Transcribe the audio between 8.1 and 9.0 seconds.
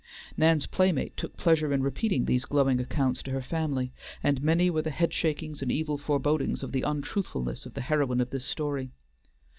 of this story.